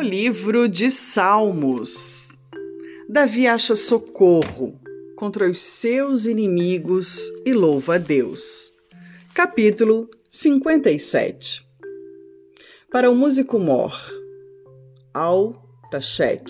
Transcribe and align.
livro 0.00 0.68
de 0.68 0.90
Salmos. 0.90 2.28
Davi 3.08 3.46
acha 3.46 3.74
socorro 3.74 4.78
contra 5.16 5.50
os 5.50 5.60
seus 5.60 6.26
inimigos 6.26 7.30
e 7.44 7.52
louva 7.52 7.94
a 7.94 7.98
Deus. 7.98 8.72
Capítulo 9.34 10.08
57 10.28 11.66
Para 12.90 13.10
o 13.10 13.14
músico 13.14 13.58
mor, 13.58 13.94
Al 15.14 15.62
Tachet, 15.90 16.44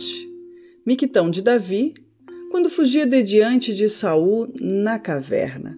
miquitão 0.84 1.30
de 1.30 1.42
Davi, 1.42 1.94
quando 2.50 2.70
fugia 2.70 3.06
de 3.06 3.22
diante 3.22 3.74
de 3.74 3.88
Saul 3.88 4.52
na 4.60 4.98
caverna. 4.98 5.76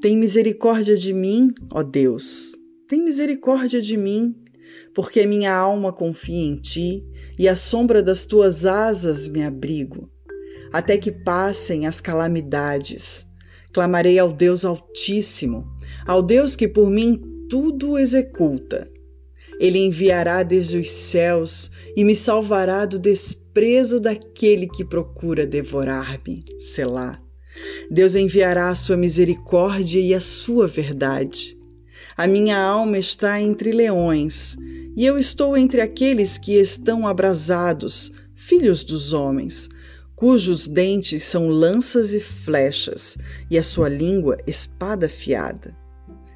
Tem 0.00 0.16
misericórdia 0.16 0.96
de 0.96 1.12
mim, 1.12 1.48
ó 1.72 1.82
Deus, 1.82 2.58
tem 2.88 3.02
misericórdia 3.02 3.80
de 3.80 3.96
mim, 3.96 4.34
porque 4.94 5.26
minha 5.26 5.54
alma 5.54 5.92
confia 5.92 6.44
em 6.44 6.56
ti 6.56 7.04
e 7.38 7.48
à 7.48 7.56
sombra 7.56 8.02
das 8.02 8.24
tuas 8.26 8.66
asas 8.66 9.26
me 9.26 9.42
abrigo. 9.42 10.10
Até 10.72 10.96
que 10.96 11.12
passem 11.12 11.86
as 11.86 12.00
calamidades, 12.00 13.26
clamarei 13.72 14.18
ao 14.18 14.32
Deus 14.32 14.64
Altíssimo, 14.64 15.66
ao 16.06 16.22
Deus 16.22 16.56
que 16.56 16.68
por 16.68 16.90
mim 16.90 17.20
tudo 17.48 17.98
executa. 17.98 18.90
Ele 19.60 19.78
enviará 19.78 20.42
desde 20.42 20.78
os 20.78 20.90
céus 20.90 21.70
e 21.94 22.04
me 22.04 22.14
salvará 22.14 22.84
do 22.84 22.98
desprezo 22.98 24.00
daquele 24.00 24.66
que 24.66 24.84
procura 24.84 25.46
devorar-me. 25.46 26.44
Selá. 26.58 27.20
Deus 27.90 28.14
enviará 28.14 28.70
a 28.70 28.74
sua 28.74 28.96
misericórdia 28.96 30.00
e 30.00 30.14
a 30.14 30.20
sua 30.20 30.66
verdade. 30.66 31.56
A 32.16 32.26
minha 32.26 32.58
alma 32.58 32.98
está 32.98 33.40
entre 33.40 33.70
leões, 33.72 34.56
e 34.96 35.04
eu 35.06 35.18
estou 35.18 35.56
entre 35.56 35.80
aqueles 35.80 36.36
que 36.36 36.52
estão 36.52 37.06
abrasados, 37.06 38.12
filhos 38.34 38.84
dos 38.84 39.12
homens, 39.12 39.68
cujos 40.14 40.68
dentes 40.68 41.22
são 41.22 41.48
lanças 41.48 42.12
e 42.12 42.20
flechas, 42.20 43.16
e 43.50 43.58
a 43.58 43.62
sua 43.62 43.88
língua 43.88 44.36
espada 44.46 45.06
afiada. 45.06 45.74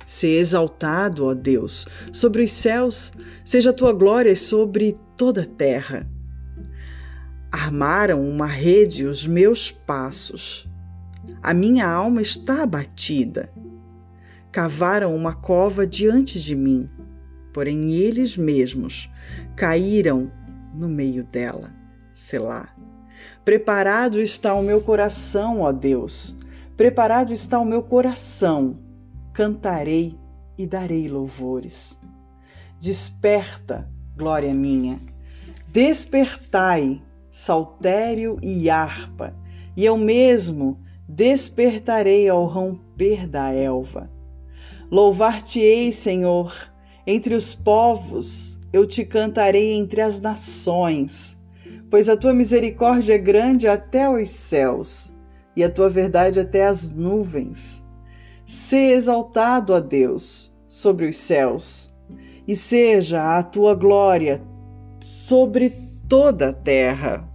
Se 0.07 0.27
exaltado, 0.27 1.27
ó 1.27 1.35
Deus, 1.35 1.87
sobre 2.13 2.45
os 2.45 2.53
céus, 2.53 3.13
seja 3.45 3.71
a 3.71 3.73
tua 3.73 3.93
glória 3.93 4.35
sobre 4.35 4.97
toda 5.17 5.43
a 5.43 5.47
terra. 5.47 6.09
Armaram 7.51 8.27
uma 8.27 8.47
rede 8.47 9.05
os 9.05 9.27
meus 9.27 9.71
passos. 9.71 10.67
A 11.43 11.53
minha 11.53 11.89
alma 11.89 12.23
está 12.23 12.63
abatida 12.63 13.51
cavaram 14.57 15.15
uma 15.15 15.35
cova 15.35 15.87
diante 15.87 16.41
de 16.41 16.57
mim, 16.57 16.89
porém 17.53 17.93
eles 17.93 18.39
mesmos 18.39 19.11
caíram 19.55 20.33
no 20.73 20.89
meio 20.89 21.25
dela. 21.25 21.71
Selá. 22.15 22.75
Preparado 23.45 24.19
está 24.19 24.55
o 24.55 24.63
meu 24.63 24.81
coração, 24.81 25.61
ó 25.61 25.71
Deus, 25.73 26.35
preparado 26.75 27.35
está 27.35 27.59
o 27.59 27.67
meu 27.67 27.83
coração. 27.83 28.79
Cantarei 29.35 30.19
e 30.57 30.67
darei 30.67 31.07
louvores. 31.07 31.99
Desperta, 32.81 33.87
glória 34.17 34.55
minha. 34.55 34.99
Despertai, 35.69 37.03
saltério 37.31 38.39
e 38.43 38.71
harpa, 38.71 39.37
e 39.77 39.85
eu 39.85 39.99
mesmo 39.99 40.81
despertarei 41.07 42.27
ao 42.27 42.47
romper 42.47 43.29
da 43.29 43.53
elva. 43.53 44.16
Louvar-te-ei, 44.91 45.91
Senhor, 45.91 46.73
entre 47.05 47.35
os 47.35 47.55
povos, 47.55 48.57
eu 48.73 48.87
te 48.87 49.05
cantarei 49.05 49.73
entre 49.73 50.01
as 50.01 50.21
nações, 50.21 51.37
pois 51.91 52.09
a 52.09 52.17
tua 52.17 52.33
misericórdia 52.33 53.15
é 53.15 53.19
grande 53.19 53.67
até 53.67 54.09
os 54.09 54.31
céus 54.31 55.13
e 55.57 55.65
a 55.65 55.71
tua 55.71 55.89
verdade 55.89 56.39
até 56.39 56.67
as 56.67 56.93
nuvens. 56.93 57.85
Sê 58.45 58.93
exaltado 58.93 59.75
a 59.75 59.81
Deus 59.81 60.53
sobre 60.69 61.09
os 61.09 61.17
céus 61.17 61.91
e 62.47 62.55
seja 62.55 63.39
a 63.39 63.43
tua 63.43 63.75
glória 63.75 64.41
sobre 65.01 65.71
toda 66.09 66.51
a 66.51 66.53
terra. 66.53 67.29